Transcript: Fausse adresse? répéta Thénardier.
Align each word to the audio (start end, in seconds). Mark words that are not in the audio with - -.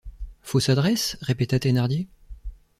Fausse 0.41 0.69
adresse? 0.71 1.15
répéta 1.21 1.59
Thénardier. 1.59 2.07